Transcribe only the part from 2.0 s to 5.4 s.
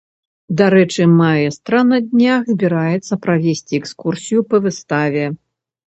днях збіраецца правесці экскурсію па выставе.